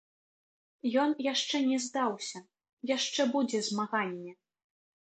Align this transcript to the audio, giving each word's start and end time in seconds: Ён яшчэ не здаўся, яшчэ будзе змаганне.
Ён 1.01 1.09
яшчэ 1.27 1.61
не 1.69 1.79
здаўся, 1.85 2.39
яшчэ 2.97 3.21
будзе 3.37 3.65
змаганне. 3.71 4.33